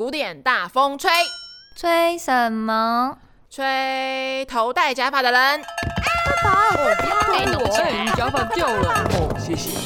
[0.00, 1.10] 古典大风吹，
[1.76, 3.18] 吹什么？
[3.50, 5.60] 吹头戴假发的人。
[6.42, 7.62] 爸爸，我不要给我，
[8.02, 9.04] 你假发掉了。
[9.10, 9.79] 哦，谢谢。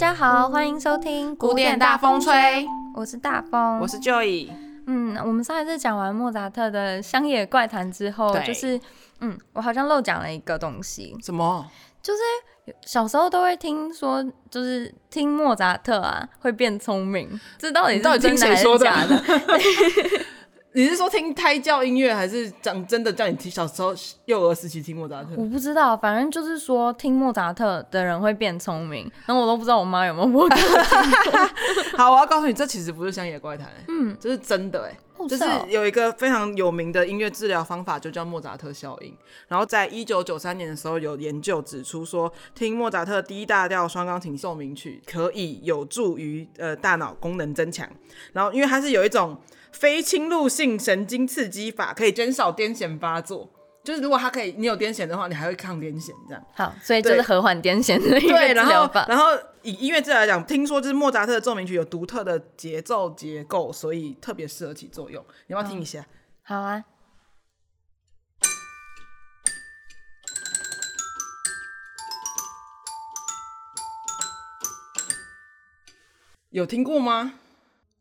[0.00, 2.66] 家好，欢迎收听古典大风吹。
[2.94, 4.48] 我是大风，我是 Joy。
[4.86, 8.80] 嗯，我们上一次讲完莫扎特的《乡野怪谈》之后，就是
[9.20, 11.14] 嗯，我好像漏讲了一个东西。
[11.22, 11.68] 什么？
[12.00, 17.38] 就是小时候都会听说，就是听莫扎特啊会变聪明。
[17.58, 19.22] 这到底是真的还是假的？
[20.72, 23.92] 你是说听胎教音乐，还是讲真的叫你听小时候
[24.26, 25.30] 幼儿时期听莫扎特？
[25.36, 31.50] 我不知道，反正就是说听莫扎特的人会变聪明，然后我都不知道我妈有没有莫扎特。
[31.98, 34.96] 好，我要告诉你，这其实不是乡野怪谈，嗯，这是真的哎，
[35.28, 39.16] 就是有一个非常有名的音乐治疗方法，就叫莫扎特效应。
[39.48, 47.88] 然后在一九九三年的时候，有研究指出说，听莫扎特 D 大调双钢琴奏鸣曲可以有助于呃大脑功能增强。
[48.32, 49.38] 然后因为它是有一种。
[49.72, 53.48] 非侵入性神经刺激法可以减少癫痫发作，
[53.90, 56.46] 就是如果它可以，你有癫痫的话，你还会抗癫痫这样。
[56.54, 59.04] 好，所以就是和缓癫痫的一个治疗法。
[59.08, 65.20] 然后，然后以音乐治疗来讲，听说就是莫扎特的奏鸣曲有独特的节奏结构，所以特别适合起作用。
[65.48, 66.06] 你要不要听一下？
[66.44, 66.84] 好啊。
[76.50, 77.34] 有听过吗？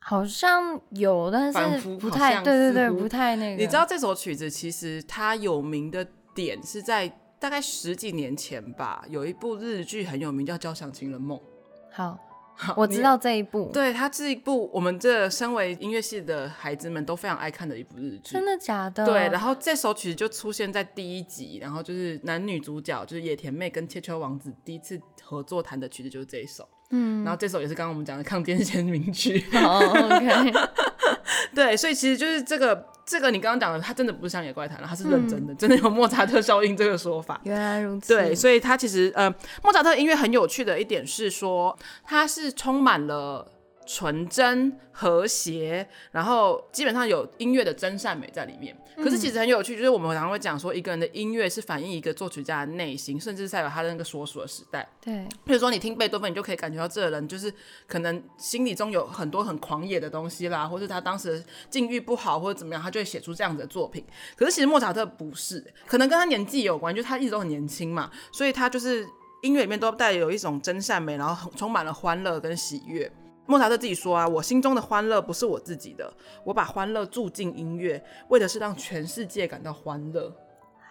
[0.09, 3.61] 好像有，但是不太，对对对，不太那个。
[3.61, 7.07] 你知道这首曲子其实它有名的点是在
[7.37, 11.37] 大概十几年前吧，有一部日剧很有名，叫《交响情人梦》。
[11.91, 12.17] 好，
[12.55, 13.69] 好，我知道这一部。
[13.71, 18.33] 对，它是一部我们这身为音乐系的孩子们都非常爱看的一部日剧。
[18.33, 19.05] 真的假的？
[19.05, 26.67] 对，然后这首曲子就出现在第一集，然后就是男女主角就是野田妹跟切秋王子第一次合作弹的曲子就是这一首。
[26.91, 29.45] 嗯，然后这首也是刚刚我们讲的抗癫痫名曲。
[29.53, 29.79] 哦
[30.11, 30.53] ，OK，
[31.53, 37.39] 对，所以其实就是这个这个你刚刚讲的，它真的不是乡野怪谈了，它是认真的，嗯、真的有莫扎特效应这个说法。
[37.43, 38.15] 原来如此。
[38.15, 39.33] 对，所以它其实呃，
[39.63, 43.51] 莫扎特音乐很有趣的一点是说，它是充满了。
[43.91, 48.77] 纯真和谐，然后基本上有音乐的真善美在里面。
[48.95, 54.87] 可是其实很有趣，就是我们常常会讲说，一个人的音乐是反映一个作曲家的内心，甚至是代表他的那个所属的时代。
[55.01, 57.51] 对，比如说你听贝多芬，你就可以感觉到这个人就是
[57.87, 64.05] 可能心里中有很多很狂野的东西啦，或是他当时境遇不好或者怎么样，他就会写出这样子的作品。
[64.35, 69.07] 可是其实莫扎特不是，可能跟他年纪有关，就他一直都很年轻嘛，所以他就是
[69.41, 73.11] 音乐里面都带有一种真善美，然后充满了欢乐跟喜悦。
[73.49, 80.31] 莫扎特自己说啊，我心中的欢乐不是我自己的，我把欢乐注进音乐，为的是让全世界感到欢乐。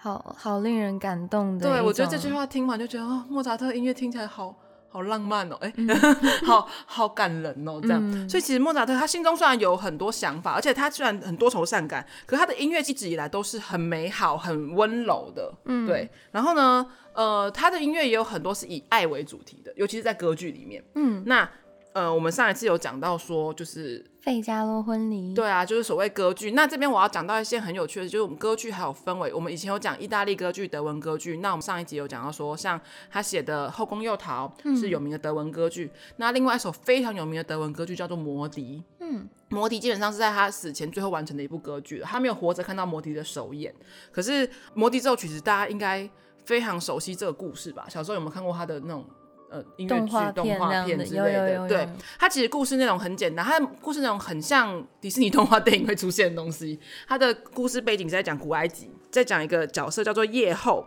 [0.00, 1.70] 好好令人感动的。
[1.70, 4.52] 对，我觉得这句话听完就觉得，哦，莫扎特音乐听起来好
[4.88, 5.88] 好浪漫哦，哎，嗯、
[6.44, 8.00] 好好感人哦，这样。
[8.10, 15.52] 嗯、所以其实莫扎特他心中虽然有很多想法，而且他虽然很多愁善感，可他的音乐一直以来都是很美好、很温柔的。
[15.66, 16.10] 嗯，对。
[16.32, 20.82] 然后呢，呃，他的音乐也有很多是以爱为主题的，尤其是在歌剧里面。
[20.96, 21.48] 嗯，那。
[21.98, 25.32] 呃，我们上一次有讲到说，就是《费加罗婚礼》。
[25.34, 26.52] 对啊，就是所谓歌剧。
[26.52, 29.34] 那这边我要讲到一些很有趣的，就是我们歌剧还有分为。
[29.34, 31.38] 我们以前有讲意大利歌剧、德文歌剧。
[31.38, 35.86] 那我们上一集有讲到说，像他写的《后宫诱逃》是有名的德文歌剧。
[35.86, 38.84] 嗯、那另外一首非常有名的德文歌剧叫做《魔笛》。
[39.00, 42.06] 嗯，《魔笛》基本上是在他死前最后完成的一部歌剧了。
[42.06, 43.74] 他没有活着看到《魔笛》的首演。
[44.12, 46.08] 可是《魔笛》这首曲子，大家应该
[46.44, 47.86] 非常熟悉这个故事吧？
[47.88, 49.04] 小时候有没有看过他的那种？
[49.50, 51.88] 呃，音乐剧、动画片之类的，有有有，对，
[52.18, 56.78] 它其实故事内容很简单，它的故事内容很像迪士尼动画电影会出现的东西。
[57.06, 60.86] 它的故事背景是在讲古埃及，在讲一个角色叫做夜后。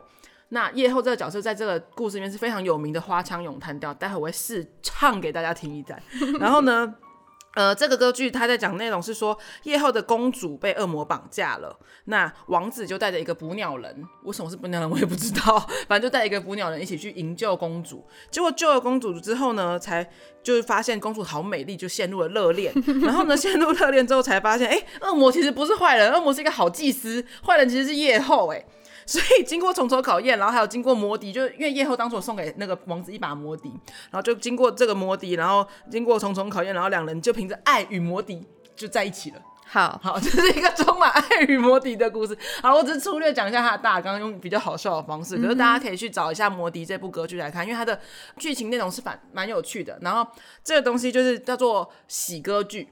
[0.49, 6.01] 那夜后这个角色在这个故事里面是非常有名的花腔咏叹调，待会我会试唱给大家听一段。
[6.39, 6.93] 然后呢？
[7.53, 18.05] 呃，这个歌剧他在讲内容是说，夜后的公主被恶魔绑架了，那王子就带着一个捕鸟人，为什么是捕鸟人我也不知道， 反正就带一个捕鸟人一起去营救公主。
[18.29, 20.09] 结果救了公主之后呢，才
[20.41, 22.73] 就是发现公主好美丽，就陷入了热恋。
[23.03, 28.65] 然后呢，陷入热恋之后才发现，哎，恶魔其实不是坏人，恶魔是一个好祭司，坏人其实是夜后，哎。
[29.11, 33.69] 所以经过重重考验，然后还有经过魔笛，就因为夜后当初我送给那个王子一把魔笛，
[34.09, 39.41] 然后就经过这个魔笛，然后经过重重考验，然后两人就凭着爱与魔笛就在一起了。
[39.65, 42.37] 好，好，这是一个充满爱与摩笛的故事。
[42.61, 45.37] 好，我只是粗略讲一下它的大纲，用比较好笑的方式。
[45.37, 47.99] 可是大家可以去找一下《摩笛》这部歌剧来看，因为它的
[48.37, 49.97] 剧情内容是蛮蛮有趣的。
[50.01, 50.25] 然后
[50.63, 52.87] 这个东西就是叫做喜歌剧。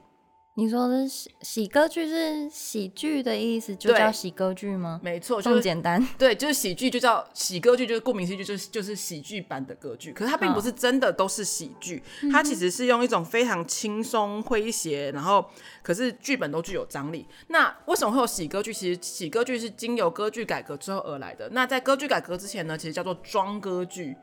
[0.56, 5.00] 你说的喜喜歌剧是喜剧的意思，就叫喜歌剧吗？
[5.02, 6.04] 没错，这么简单。
[6.18, 10.12] 对，就是喜剧就叫喜歌剧，就是顾名思义，就是就是喜剧版的歌剧。
[10.12, 15.48] 可是它并不是真的都是喜剧，哦、它其实是用一种非常轻松诙谐，然后
[15.82, 17.24] 可是剧本都具有张力。
[17.46, 18.74] 那为什么会有喜歌剧？
[18.74, 21.48] 其实喜歌剧是经由歌剧改革之后而来的。
[21.50, 24.16] 那在歌剧改革之前呢，其实叫做庄歌剧。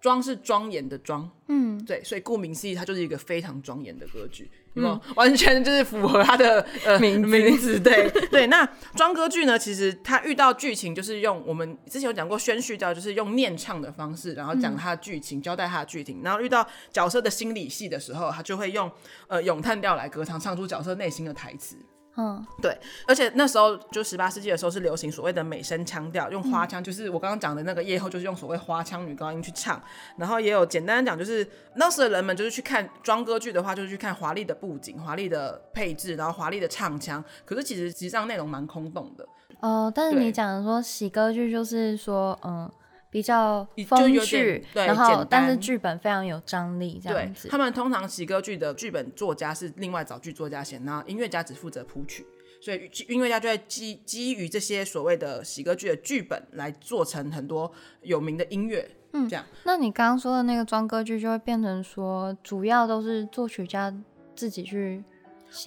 [0.00, 8.46] 庄是庄严的庄，嗯，对，所以顾名思义，它就是一个非常庄严的歌剧，嗯，完全就是符合他的呃名字名字，对 对。
[8.46, 8.66] 那
[8.96, 16.22] 庄歌剧呢，其实他遇到剧情就是用我们之前有讲过宣叙调，就是用念唱的方式，然后讲他的剧情，嗯，交代他的剧情。
[16.24, 18.90] 然后遇到角色的心理戏的时候，他就会用
[19.28, 21.76] 呃咏叹调来歌唱，唱出角色内心的台词。
[22.16, 22.76] 嗯，对，
[23.08, 29.82] 而且那时候就十八世纪的时候是流行所谓的美声腔调，用花腔，就是我刚刚讲的那个夜后，就是用所谓花腔女高音去唱。
[30.18, 37.24] 然后也有简单的讲，就是那时的人们就是去看装歌剧的话，就是去看华丽的布景、华丽的配置，然后华丽的唱腔。
[37.46, 39.26] 可是其实实际上内容蛮空洞的。
[39.60, 42.70] 哦，但是你讲的说喜歌剧就是说，嗯。
[43.12, 47.46] 比较风趣，然后但是剧本非常有张力，这样子。
[47.46, 52.26] 他们通常喜歌剧的剧本作家是另外找剧作家写，然后音乐家只负责谱曲，
[52.58, 57.70] 所以音乐家就会基基于这些所谓的喜歌剧的剧本来做成很多
[58.00, 59.44] 有名的音乐，嗯，这样。
[59.64, 63.94] 那你刚刚说的那个装歌剧就会变成说，主要都是作曲家
[64.34, 65.04] 自己去。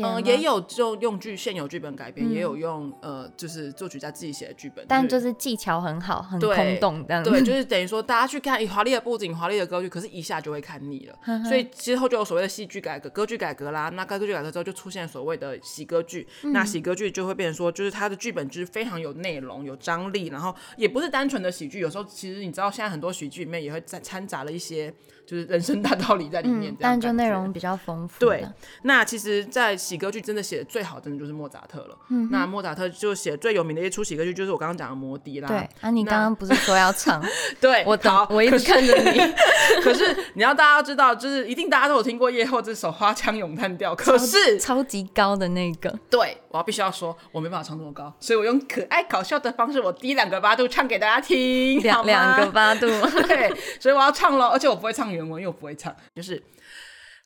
[0.01, 7.23] 嗯，也有就用剧现有剧本改编，嗯，也有用呃，就是作曲家自己写的剧本，但就是技巧很好，很空洞这样。
[7.23, 11.15] 对，就是 等于说大家去看华丽的布景、华丽的歌剧，可是一下就会看腻了。
[11.21, 13.89] 呵呵，所以之后就有所谓的戏剧改革、歌剧改革啦。
[13.89, 21.79] 那歌剧改革之后就出现所谓的喜歌剧，嗯，那喜歌剧就会变成说，就是它的剧本就是非常有内容、有张力，然后也不是单纯的喜剧。
[21.79, 24.93] 有时候其实你知道，现在很多喜剧里面也会掺掺杂了一些。
[25.25, 28.19] 就是人生大道理在里面，嗯，但就内容比较丰富。
[28.19, 28.45] 对，
[28.83, 31.97] 那其实，在喜歌剧真的写的最好，真的就是莫扎特了。
[32.09, 35.47] 嗯，那莫扎特就写最有名的一出喜歌剧，就是我刚刚讲的《魔笛》啦。
[35.47, 37.23] 对，啊，你刚刚不是说要唱？
[37.59, 39.19] 对，我等，我一直看着你。
[39.81, 45.93] 可是你要大家要知道，就是一定大家都有听过夜后这首花腔咏叹调，可是超级高的那个。
[46.09, 52.87] 对，我要必须要说，我没办法唱这么高，所以我用可爱搞笑的方式，我低两个八度唱给大家听，两两个八度。
[53.27, 55.95] 对，所以我要唱了，而且我不会唱原文，又不会唱。
[56.15, 56.43] 就是，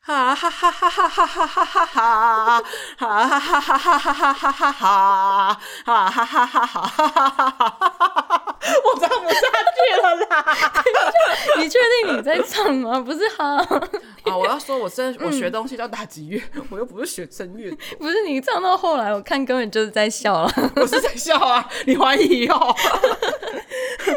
[0.01, 2.61] 哈哈哈哈哈哈哈哈哈哈哈，
[2.97, 9.41] 哈哈哈哈哈哈哈哈哈哈，哈哈哈哈哈哈，我唱不下
[9.75, 10.83] 去了啦！
[11.57, 12.99] 你确定你在唱吗？
[12.99, 13.57] 不是哈？
[14.23, 17.71] 啊，我要说，我真我学东西叫打击乐，我又不是学声乐。
[17.97, 20.51] 不是你唱到后来，我看根本就是在笑了。
[20.75, 22.75] 我是在笑啊，你怀疑哦？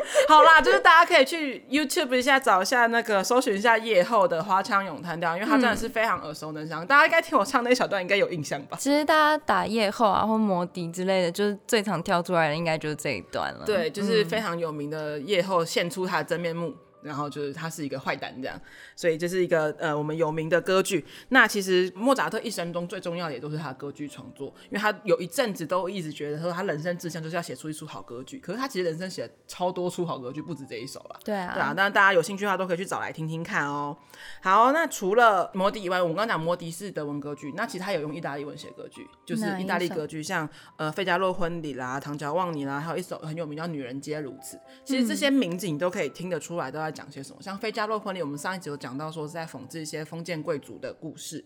[0.29, 8.77] 好啦，就是大家可以去 YouTube 一下找一下那个，搜寻一下夜后的花腔咏叹调，因为它真的是非常耳熟能详，嗯、大家应该听我唱那一小段应该有印象吧？
[8.81, 13.65] 其实大家打夜后啊或摩笛之类的，就是最常跳出来的应该就是这一段了。
[13.65, 16.75] 对，就是非常有名的夜后现出他的真面目。
[17.03, 18.61] 然后就是他是一个坏蛋这样，
[18.97, 21.05] 所以这是一个呃我们有名的歌剧。
[21.29, 28.39] 那其实莫扎特一生中最重要的也都是他的歌剧创作，因为他有一阵子都一直觉得说他人生志向就是要写出一出好歌剧。
[28.39, 31.21] 可是他其实人生写了超多出好歌剧，不止这一首了。
[31.25, 31.75] 对啊，对啊。
[31.75, 33.97] 当然大家有兴趣的话都可以去找来听听看哦。
[34.41, 44.61] 好，那除了摩笛以外，我们刚刚讲摩笛是德文歌剧，那其实他有用意大利文写歌剧，就是意大利歌剧，像呃费加洛婚礼啦、唐乔旺尼啦，还有一首很有名叫女人皆如此。
[44.85, 47.39] 其实这些名字你都可以听得出来，都在讲些什么？
[47.41, 51.45] 像费加洛婚礼，我们上一集有讲到说是在讽刺一些封建贵族的故事。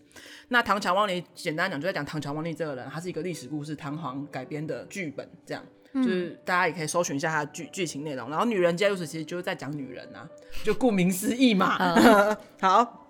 [0.49, 5.63] 那唐乔望尼，简单讲就在讲唐乔望尼这个人，他是一个历史故事，弹簧改编的剧本，这样、
[5.93, 8.29] 嗯、就是大家也可以搜寻一下他的剧剧情内容。
[8.29, 10.27] 然后女人街如此，其实就是在讲女人啊，
[10.63, 11.77] 就顾名思义嘛。
[11.79, 13.05] 嗯、 好，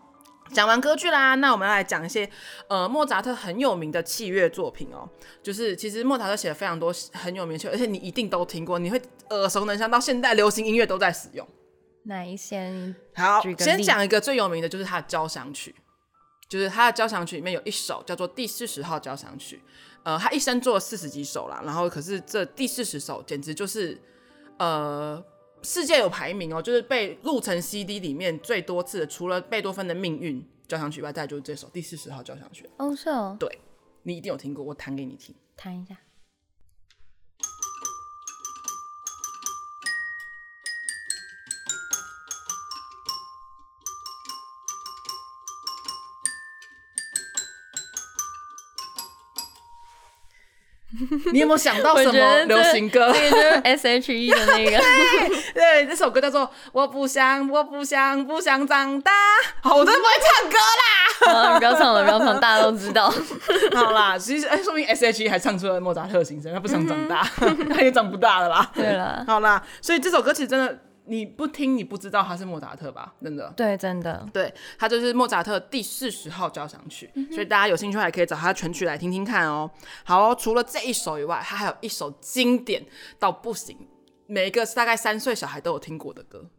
[0.53, 2.29] 讲完歌剧啦，那我们来讲一些
[2.69, 5.09] 呃莫扎特很有名的器乐作品哦。
[5.43, 11.45] 就是其实莫扎特写了非常多很有名的，而且你一定都听过，你会耳熟能详，到现代流行音乐都在使用。
[12.07, 12.95] 哪一些？
[13.15, 15.75] 好，先讲一个最有名的就是他的交响曲，
[16.49, 19.61] 就是他的交响曲里面有一首叫做第四十号交响曲。
[20.03, 24.01] 呃，他一生做了四十几首啦，然后可是这第四十首简直就是
[24.57, 25.21] 呃
[25.61, 32.69] 世界有排名哦，就是被录成 CD 里面最多次的，除了贝多芬的命运交响曲外，再就是这首第四十号交响曲。
[32.77, 33.59] 哦，是哦，对，
[34.03, 35.97] 你一定有听过，我弹给你听，弹一下。
[51.33, 53.11] 你有没有想到什么流行歌？
[53.13, 54.77] 这个就是 S H E 的那个。
[55.53, 59.11] 对，这首歌叫做《我不想，我不想，不想长大》。
[59.61, 61.53] 好，我真的不会唱歌啦。
[61.53, 63.13] 啊，不要唱了，不要唱，大家都知道。
[63.75, 68.71] 好啦，其实哎，说明 S H E 还唱出了莫扎特心声，他不想长大，嗯、他也长不大了啦。
[68.73, 70.77] 对了，好啦，所以这首歌其实真的。
[71.07, 73.13] 你不听，你不知道他是莫扎特吧？
[73.21, 79.69] 真的，对，真的，对，他就是莫扎特第四十号交响曲，嗯、所以大家有兴趣还可以找他全曲来听听看哦。
[80.03, 82.85] 好哦，除了这一首以外，他还有一首经典
[83.17, 83.77] 到不行，
[84.27, 86.49] 每一个大概三岁小孩都有听过的歌。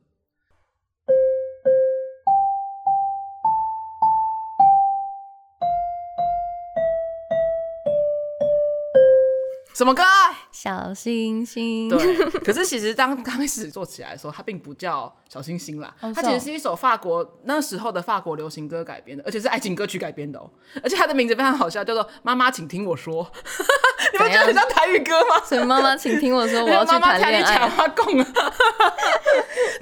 [9.79, 10.03] 什么歌？
[10.51, 11.89] 小星星。
[11.89, 20.51] 对，可是其实当刚开始做起来的时候，它并不叫小星星啦，它其实是一首法国那时候的法国流行歌改编的，而且是爱情歌曲改编的哦。
[20.83, 23.25] 而且它的名字非常好笑，叫做《妈妈，请听我说》。
[24.13, 25.41] 你们觉得很像台语歌吗？
[25.45, 27.69] 所以妈妈，请听我说，我要去 谈恋爱。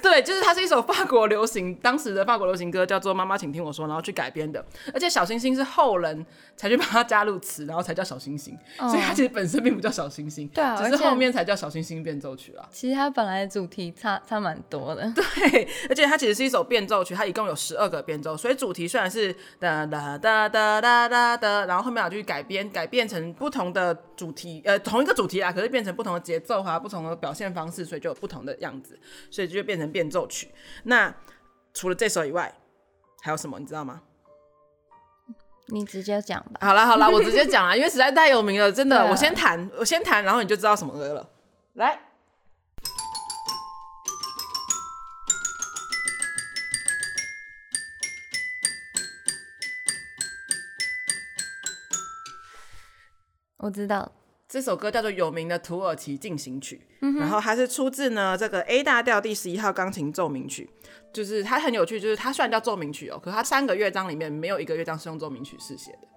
[0.01, 4.63] 对，就是它是一首法国流行，当时的法国流行歌叫做《妈妈，请听我说》，然后去改编的。
[4.93, 10.47] 而且小星星是后人才去把它加入词，然后才叫小星星，哦、所以它其实本身并不叫小星星。
[10.49, 12.67] 对啊，只是后面才叫小星星变奏曲啊。
[12.71, 15.11] 其实它本来的主题差差蛮多的。
[15.15, 28.99] 对，而且它其实是一首变奏曲，它一共有十二个变奏，所以主题虽然是哒哒哒哒哒哒哒，然后后面要去改编，改变成不同的主题，呃，同一个主题啊，可是变成不同的节奏啊不同的表现方式，所以就有不同的样子，
[29.31, 30.51] 所以就变成变奏曲。
[30.83, 31.15] 那
[31.73, 32.53] 除了这首以外，
[33.21, 34.01] 还有什么你知道吗？
[35.67, 36.59] 你直接讲吧。
[36.61, 39.05] 好了好了，我直接讲啊，因为实在太有名了，真的。
[39.07, 41.29] 我先弹，我先弹，然后你就知道什么歌了。
[41.73, 42.06] 来，
[53.67, 54.09] 我知道
[54.47, 60.69] 这首歌叫做有名的土耳其进行曲，嗯、然后它是出自呢这个 A 大调第十一号钢琴奏鸣曲。
[61.11, 66.07] 就是它很有趣，就是它虽然叫奏鸣曲哦，可是它三个乐章里面没有一个乐章是用奏鸣曲式写的。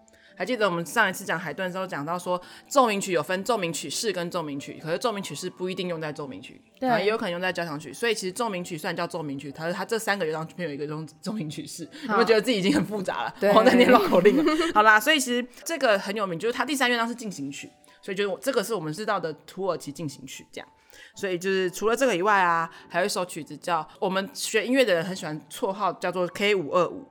[0.40, 7.92] 还记得我们上一次讲海顿的时候讲到说，奏鸣曲有分奏鸣曲式跟奏鸣曲，可是奏鸣曲式不一定用在奏鸣曲，对，也有可能用在交响曲。
[7.92, 11.86] 所以其实奏鸣曲虽然叫奏鸣曲，可是它这三个乐章没有一个用奏鸣曲式。
[12.04, 14.72] 你们觉得自己已经很复杂了， 我在念绕口令了。
[14.72, 17.70] 好啦，所以其实这个很有名，就是它第三乐章是进行曲，
[18.00, 20.66] 所以就是这个是我们知道的土耳其进行曲这样。
[21.14, 27.06] 所以就是除了这个以外啊，还有一首曲子叫我们学音乐的人很喜欢绰号叫做 K 五二五，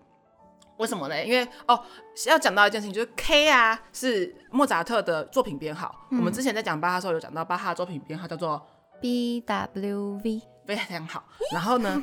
[0.79, 1.25] 为什么呢？
[1.25, 1.79] 因为哦
[2.25, 5.93] 要讲到一件事情，就是 K 啊是莫扎特的作品编号。
[6.11, 8.65] 嗯、我们之前在讲巴哈的时候有讲到巴哈的作品编号叫做
[8.99, 11.23] B W V，非常好。
[11.53, 12.01] 然后呢？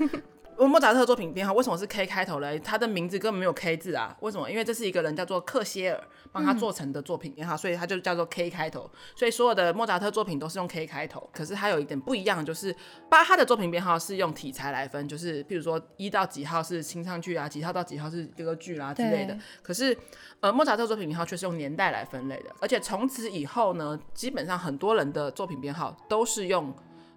[0.59, 2.59] 莫扎特作品编号为什么是 K 开头嘞？
[2.61, 4.17] 他的名字根本没有 K 字啊？
[4.21, 4.51] 为什么？
[4.51, 8.91] 因为这是一个人叫做克歇尔帮他做成的作品编号，嗯、所以他就叫做 K 开头。
[9.15, 11.29] 所以所有的莫扎特作品都是用 K 开头。
[11.33, 12.75] 可是他有一点不一样，就是
[13.11, 19.37] 巴哈的作品编号是用题材来分，就是譬如说一到几号是清唱剧啊，几号到几号是歌剧啦之类的。
[19.63, 19.97] 可是
[20.41, 26.73] 呃，莫扎特作品编号却是用年代来分类的，而且从此以后呢，基本上很多人的作品编号都是用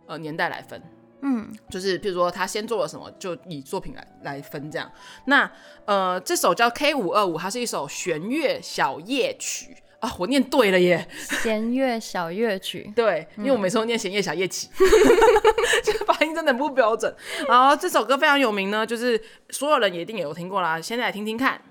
[0.08, 0.82] 呃年代来分。
[1.22, 4.90] 嗯，就是譬如说他先做了什么，就以作品来来分这样。
[5.26, 5.52] 那
[5.86, 11.08] 呃，这首叫 K 五二五，它是一首弦乐小夜曲啊，我念对了耶！
[11.44, 14.68] 弦乐小夜曲，对，因为我每次都念弦乐小夜曲，
[15.84, 17.14] 这个发音真的不标准。
[17.48, 21.62] 然后这首歌非常有名呢，就是所有人也一定也有听过啦，现在来听听看。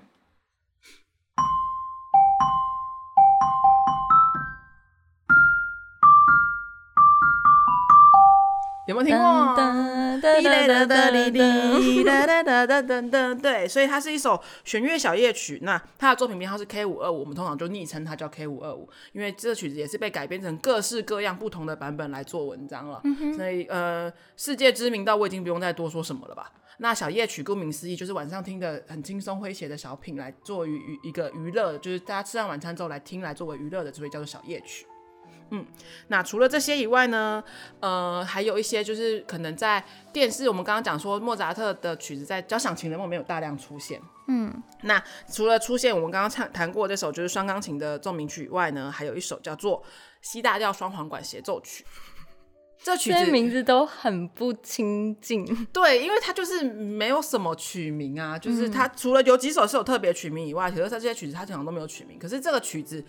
[8.89, 9.55] 有没有听过？
[13.35, 15.59] 对，所以它是一首弦乐小夜曲。
[15.61, 22.99] 那它的作品编号是 K 五二五，我们通常就昵称它叫 K 五二五，因为这曲子也是被改编成各式各样不同的版本来做文章了。
[23.03, 26.51] 嗯、所以呃，世界知名到我已经不用再多说什么了吧？
[26.79, 30.69] 那小夜曲顾名思义就是晚上听的很轻松诙谐的小品，来作为
[31.03, 34.87] 一个娱乐，就是大家吃完晚餐之后来听来作为娱乐的，所以叫做小夜曲。
[35.51, 35.65] 嗯，
[36.09, 37.43] 那除了这些以外呢，
[37.79, 43.99] 呃，还有一些就是可能在电视，我们刚刚讲说莫扎特的曲子在交响情人梦没有大量出现。
[44.27, 49.81] 嗯，那除了出现我们刚刚唱弹过这首就是双钢琴的奏鸣曲以外呢，还有一首叫做
[50.21, 51.83] 西大调双簧管协奏曲。
[52.83, 55.43] 这曲子名字都很不亲近。
[55.73, 62.19] 对，因为它就是没有什么曲名啊，就是它除了有几首是有特别曲名以外，其实它这些曲子它通常都没有曲名。
[62.19, 63.03] 可是这个曲子。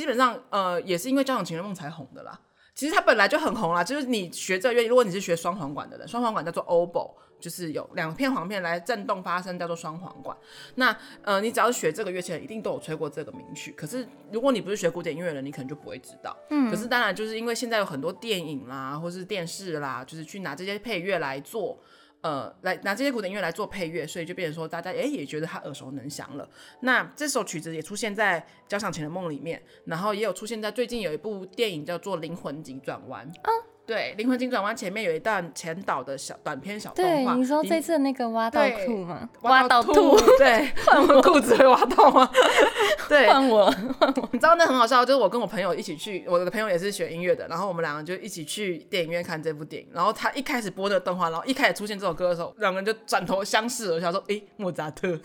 [0.00, 2.40] 基本上，呃，也是因为《交响情人梦》才红的啦。
[2.74, 10.34] 其实它本来就很红啦，就是你学这个乐器，如果你是学双簧管的人，双簧管叫做 oboe，就是有两片簧片来震动发声，叫做双簧管。
[10.76, 13.72] 那呃，你只要是学这个乐器的，一定都有吹过这个名曲。
[13.72, 16.34] 可是如果你不是学古典音乐的人，你可能就不会知道。
[16.48, 16.70] 嗯。
[16.70, 21.78] 可是当然，就是因为现在有很多电影啦，或是电视啦，就是去拿这些配乐来做。
[22.22, 26.48] 呃，来拿这些古典音乐来做配乐，所以就变成说大家哎也觉得它耳熟能详了。
[26.80, 33.30] 那这首曲子也出现在《交响情的梦》里面，然后也有出现在最近有一部电影叫做《灵魂急转弯》。
[33.40, 33.50] 哦
[33.84, 37.34] 对，灵魂急转弯前面有一段前导的小短片小动画。
[37.34, 39.28] 对，你说这次那个挖到兔吗？
[39.42, 42.30] 挖到兔，对， 换我裤子会挖到吗？
[43.08, 44.28] 对，换我，换我。
[44.32, 49.88] 你知道那很好笑，就是我跟我朋友一起去，我的朋友也是学音乐的，然后我们两个就一起去电影院看这部电影。
[49.92, 55.18] 然后他一开始播那个动画，然后一开始出现这首歌的时候，两个人就转头相视而笑，说：“诶，莫扎特。”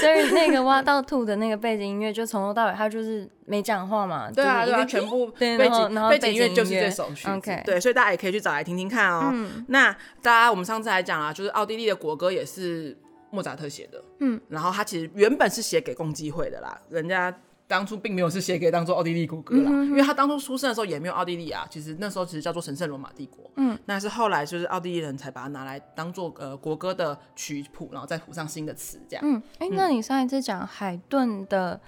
[0.00, 4.30] 所以那个挖到兔的那个背景音乐，就从头到尾他就是没讲话嘛。
[4.30, 7.62] 对啊，对啊，全部 背景背景音乐就是这首曲子。
[7.64, 9.30] 对，所以大家也可以去找来听听看哦。
[9.32, 12.96] 嗯、那大家我们上次来讲啊，就是奥地利的国歌也是
[13.30, 14.02] 莫扎特写的。
[14.20, 17.34] 嗯，然后他其实原本是写给共济会的啦，人家。
[17.66, 23.50] 当初并没有是写给当做奥地利国歌啦，因为他当初出生的时候也没有奥地利啊，其实那时候其实叫做神圣罗马帝国。
[23.56, 29.24] 嗯，那是后来就是奥地利人才把它拿来当做呃国歌的曲谱，然后再谱上新的词这样。
[29.26, 31.80] 嗯，哎、欸，那你上一次讲海顿的。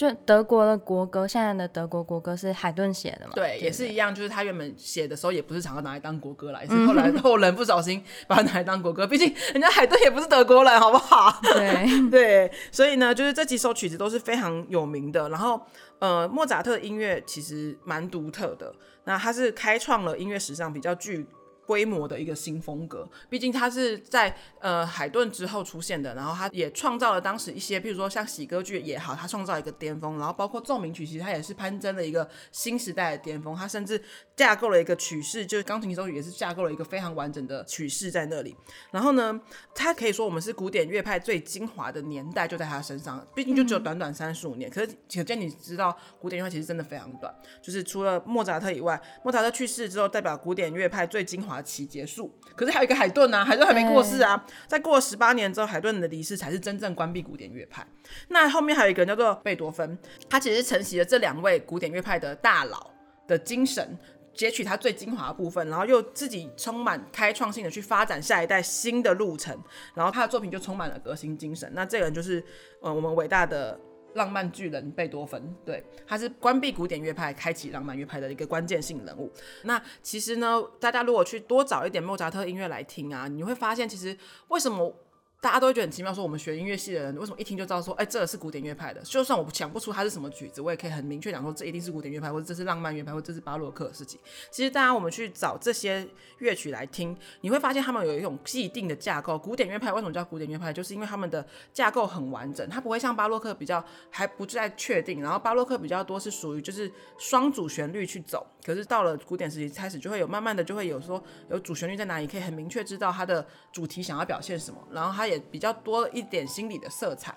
[0.00, 3.32] 就德国的国歌，现在的德国国歌是海顿写的嘛？
[3.34, 9.06] 对，也是一样，就是他原本写的时候也不是常常拿来当国歌来，是后来后人不小心把它拿来当国歌。
[9.06, 11.38] 毕竟人家海顿也不是德国人，好不好？
[11.42, 15.28] 对 对，所以呢，就是这几首曲子都是非常有名的。
[15.28, 15.60] 然后，
[15.98, 18.72] 呃，莫扎特的音乐其实蛮独特的，
[19.04, 21.26] 那他是开创了音乐史上比较具。
[21.70, 34.02] 规模的一个新风格，毕竟他是在呃海顿之后出现的，然后他也创造了当时一些，譬如说像喜歌剧也好，他创造一个巅峰，然后包括奏鸣曲，其实他也是攀登了一个新时代的巅峰，他甚至
[34.34, 38.56] 架构了一个曲式，就是钢琴奏曲也是架构了一个非常完整的曲式在那里。
[38.90, 39.40] 然后呢，
[39.72, 51.59] 他可以说我们是古典乐派最精华的年代就在他身上，毕竟就只有短短三十五年，可是可见你知道古典乐派其实真的非常短，就是除了莫扎特以外，莫扎特去世之后，代表古典乐派最精华。
[51.62, 54.44] 期结束，可是还有一个海顿啊，海顿还没过世啊。
[54.66, 57.86] 在过了十八年之后，海顿的离世才是真正关闭古典乐派。
[58.28, 62.90] 那后面还有一个人叫做贝多芬，他其实承袭了这两位古典乐派的大佬
[63.26, 63.98] 的精神，
[64.34, 69.56] 截取他最精华的部分，然后又自己充满开创性的去发展下一代新的路程。
[69.94, 71.70] 然后他的作品就充满了革新精神。
[71.74, 72.42] 那这个人就是
[72.80, 73.78] 呃我们伟大的。
[74.14, 79.30] 浪漫巨人贝多芬，对，他是关闭古典乐派、开启浪漫乐派的一个关键性人物。
[79.64, 84.16] 那其实呢，大家如果去多找一点莫扎特音乐来听啊，你会发现，其实
[84.48, 84.94] 为什么？
[85.40, 89.00] 大家都会觉得很奇妙，说我们学音乐系的人为什么一听就知道说，哎、这是古典乐派的？
[89.00, 94.20] 就算我想不出它是什么曲子，我也可以很明确讲说，这一定是古典乐派，或者这是浪漫乐派，或者这是巴洛克的事情。
[94.50, 96.06] 其实，大家我们去找这些
[96.40, 99.38] 乐曲来听，你会发现他们有一种既定的架构。
[99.38, 100.70] 古典乐派为什么叫古典乐派？
[100.70, 105.22] 就是因为他们的架构很完整，它不会像巴洛克比较还不再确定。
[105.22, 117.36] 然后巴洛克比较多是属于就是双主旋律去走，可是到了古典时期开始就会有慢慢的就会有说有主旋律在哪里，可以很明确知道它的主题想要表现什么，然后它也比较多一点心理的色彩，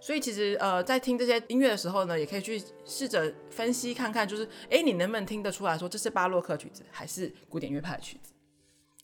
[0.00, 8.32] 所以其实呃，在听这些音乐的时候呢，也可以去试着分析看看，就是哎，你能不能听得出来说这是巴洛克曲子还是古典乐派的曲子？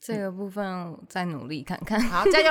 [0.01, 2.51] 这个部分再努力看看，好，加油！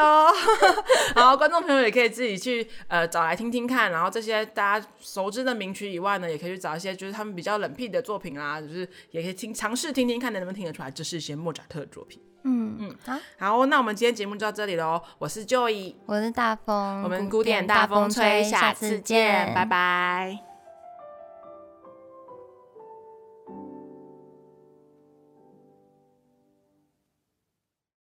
[1.15, 12.21] 好，观众朋友也可以自己去呃找来听听看，然后这些大家熟知的名曲以外呢，也可以去找一些就是他们比较冷僻的作品啦，就是也可以听尝试听听看，能不能听得出来这是一些莫扎特的作品。
[12.43, 15.01] 嗯嗯，好，好，那我们今天节目就到这里喽。
[15.17, 20.48] 我是 Joy，我是大风，我们古典大风吹，下次见，拜拜。